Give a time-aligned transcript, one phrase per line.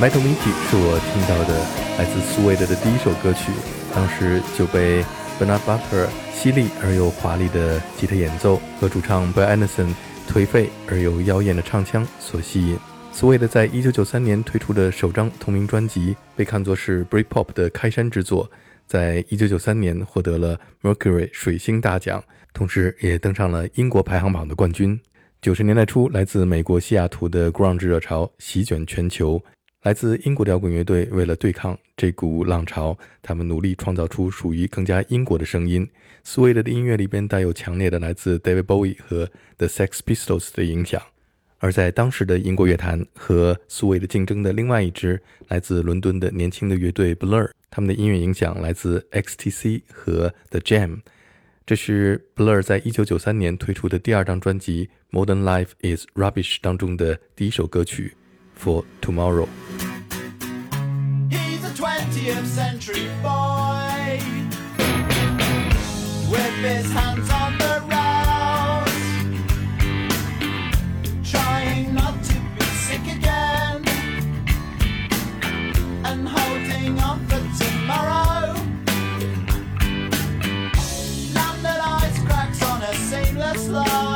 [0.00, 1.58] Metal m i t y 是我听到的
[1.98, 3.50] 来自苏维德的第一首歌曲，
[3.92, 5.02] 当时就被
[5.40, 9.92] Bernard Butler 犀利而又华丽的吉他演奏和主唱 Bill Anderson
[10.28, 12.78] 颓废而又妖艳的唱腔所吸引。
[13.10, 18.48] 苏维德在一九九三年推出的首张同名专辑被看作是 Britpop 的开山之作，
[18.86, 22.22] 在一九九三年获得了 Mercury 水星大奖，
[22.54, 25.00] 同时也登上了英国排行榜的冠军。
[25.42, 29.42] 九十年代初，来自美国西雅图的 Grunge 热潮席卷全球。
[29.82, 35.88] 来自英国摇滚乐队为了对抗这股浪潮，他们努力创造出属于更加英国的声音。
[36.24, 41.00] 苏维德的音乐里边带有强烈的来自 David Bowie 和 The Sex Pistols 的影响。
[41.58, 51.02] 而在当时的英国乐坛和苏维德竞争的另外一支来自伦敦的年轻的乐队 Blur，他们的音乐影响来自 XTC 和 The Jam。
[51.64, 58.16] 这是 Blur 在一九九三年推出的第二张专辑《Modern Life Is Rubbish》当中的第一首歌曲。
[58.58, 59.48] For tomorrow.
[61.30, 64.20] He's a 20th century boy
[66.28, 68.96] with his hands on the rails,
[71.30, 73.84] trying not to be sick again
[76.04, 78.54] and holding on for tomorrow.
[81.32, 84.07] Landed ice cracks on a seamless line.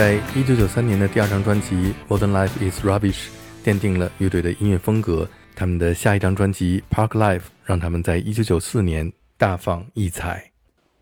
[0.00, 1.74] 在一九九三年的第二张专辑
[2.08, 3.26] 《Modern Life Is Rubbish》
[3.62, 5.28] 奠定了乐队的音乐风格。
[5.54, 10.52] 他们的下一张专辑《Park Life》让他们在一九九四年大放异彩。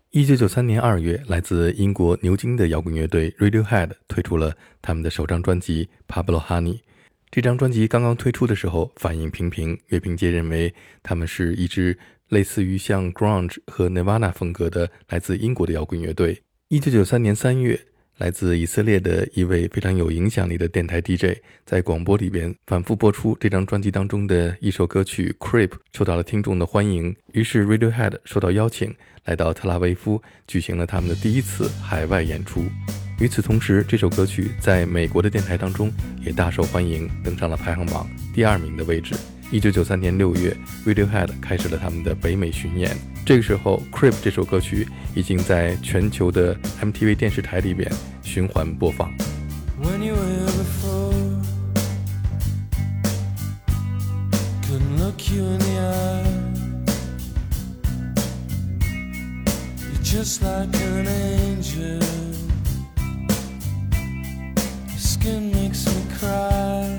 [0.09, 6.73] 一九九三年二月，来自英国牛津的摇滚乐队 Radiohead 推出了他们的首张专辑《Pablo Honey》。
[7.31, 16.41] 这张专辑刚刚推出的时候，反应平平，乐评界认为他们是一支类似于像 Grunge 和 Nirvana 风格的来自英国的摇滚乐队。
[16.67, 17.79] 一九九三年三月，
[18.19, 27.15] 来自以色列的一位非常有影响力的电台 DJ 在广播里边反复播出这张专辑当中的一首歌曲《Creep》，受到了听众的欢迎。
[27.31, 32.65] 于是 Radiohead 受到邀请，来到特拉维夫举行了他们的第一次海外演出。
[33.21, 35.89] 与此同时，这首歌曲在美国的电台当中
[36.21, 39.15] 也大受欢迎，登上了排行榜第二名的位置。
[39.51, 42.95] 一九九三年六月，Radiohead 开始了他们的北美巡演。
[43.25, 47.91] 这个时候，《Creep》这首歌曲已经在全球的 MTV 电视台里边
[48.21, 49.11] 循环播放。
[49.81, 51.13] when you were before.
[54.67, 56.49] Couldn't look you in the eye.
[59.81, 62.01] You're just like an angel.
[64.97, 66.98] Skin makes me cry.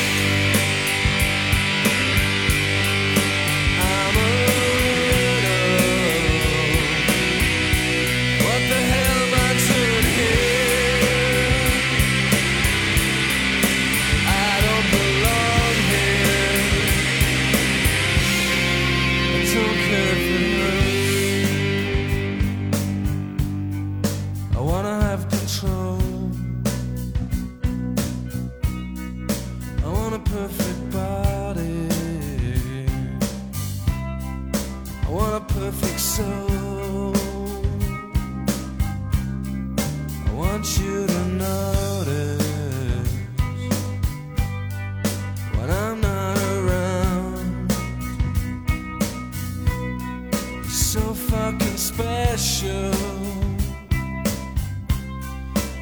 [52.41, 52.91] Special.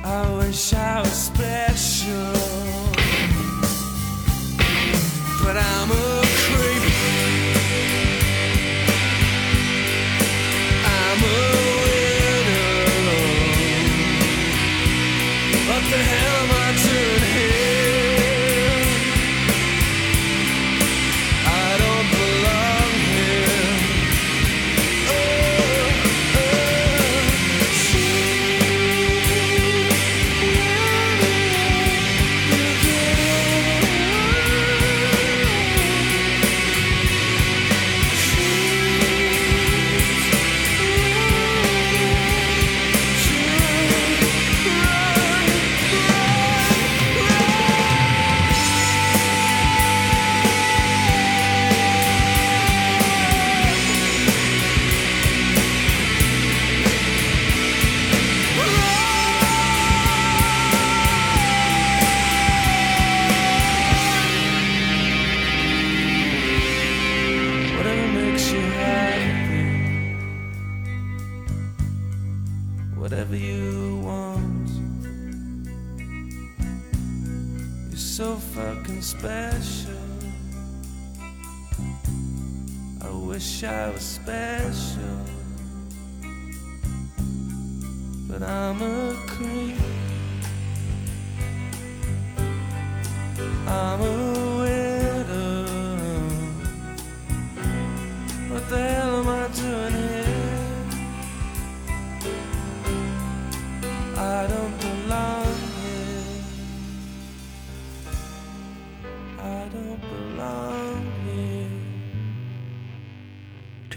[0.03, 0.88] I wish I
[83.99, 85.19] special,
[88.29, 89.75] but I'm a creep.
[93.67, 95.65] I'm a widow.
[98.49, 99.18] What the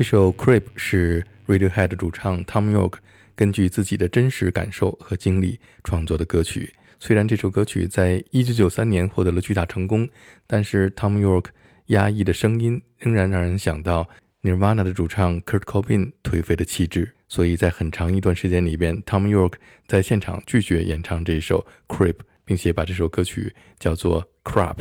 [0.02, 2.94] 这首《Creep》是 Radiohead 主唱 Tom York
[3.36, 6.74] 根据自己的真实感受和经历创作的歌曲。
[6.98, 10.08] 虽然这首歌曲在1993年获得了巨大成功，
[10.48, 11.44] 但是 Tom York
[11.86, 14.08] 压抑的声音仍然让人想到
[14.42, 17.14] Nirvana 的主唱 Kurt Cobain 颓废的气质。
[17.28, 19.52] 所以在很长一段时间里边，Tom York
[19.86, 21.64] 在现场拒绝演唱这首
[21.96, 24.20] 《Creep》，并且把这首歌曲叫做
[24.52, 24.78] 《Crap》。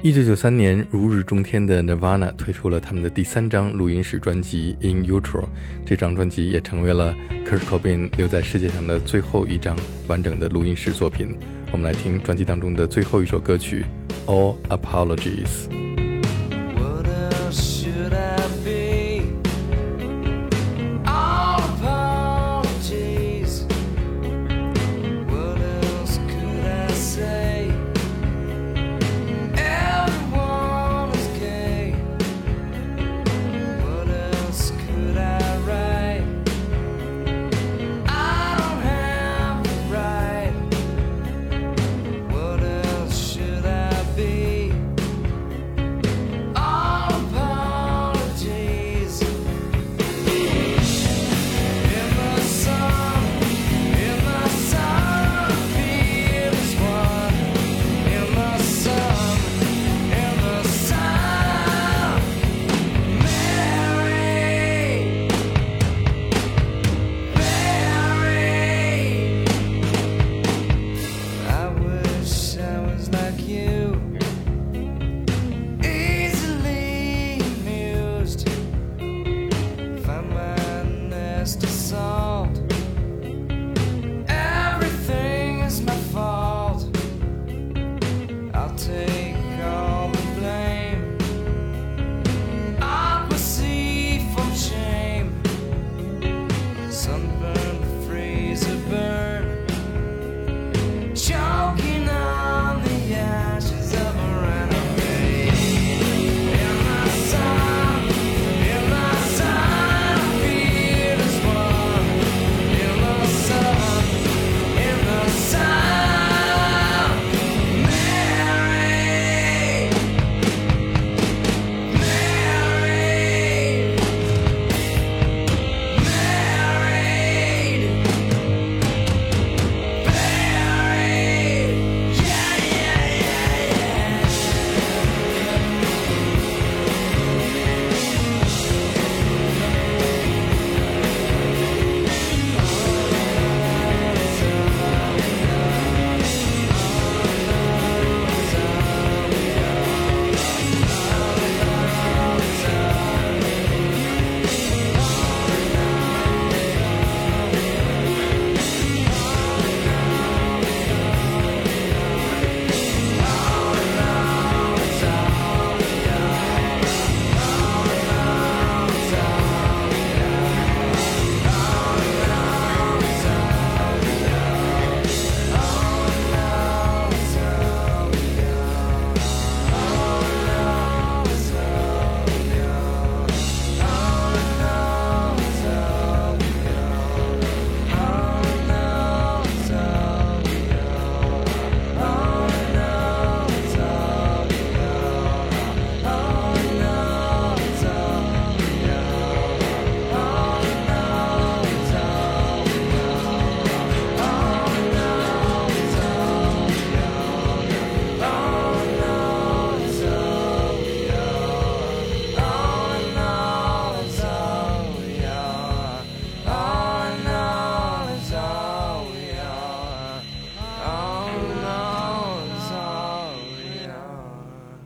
[0.00, 5.42] 一九九三年，如日中天的 Nirvana 推出了他们的第三张录音室专辑《In Utero》，
[5.84, 7.12] 这张专辑也成为了
[7.44, 9.76] Kurt Cobain 留在世界上的最后一张
[10.06, 11.36] 完整的录音室作品。
[11.72, 13.84] 我们来听专辑当中的最后一首歌曲
[14.32, 15.66] 《All Apologies》。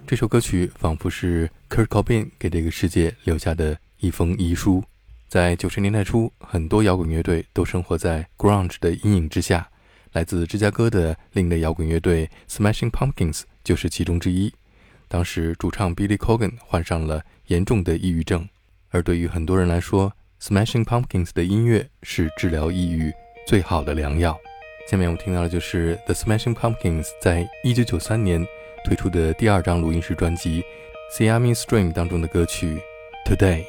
[0.07, 4.85] 这首歌曲仿佛是 Kurt Cobain 给这个世界留下的一封遗书。
[5.29, 9.69] 在九十年代初，很多摇滚乐队都生活在 grunge 的阴影之下。
[10.13, 14.53] 来自芝加哥的另类摇滚乐队 Smashing Pumpkins 就是其中之一。
[15.09, 18.47] 当时主唱 Billy Corgan 患上了严重的抑郁症，
[18.91, 20.13] 而对于很多人来说
[20.43, 23.11] ，Smashing Pumpkins 的音乐是治疗抑郁
[23.47, 24.39] 最好的良药。
[24.91, 28.47] 下面我们听到的就是 The Smashing Pumpkins 在一九九三年
[28.85, 30.63] 推出的第二张录音室专辑
[31.17, 32.81] 《Siamese Stream》当中的歌曲
[33.31, 33.65] 《Today》。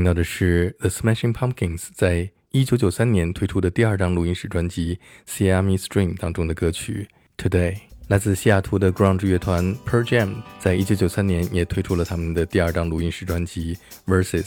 [0.00, 4.98] 听到的是 The Smashing Pumpkins 在一九九三年推出的第二张录音室专辑
[5.30, 7.06] 《Siamese Dream》当中的歌曲
[7.44, 7.74] 《Today》。
[8.08, 13.76] 来自西雅图的 Grounds 乐团 Per Jam 在一九九三年也推出了他们的第二张录音室专辑
[14.10, 14.42] 《Verses》，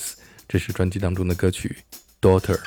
[0.47, 1.77] 这是专辑当中的歌曲
[2.19, 2.57] 《Daughter》。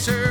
[0.00, 0.29] picture.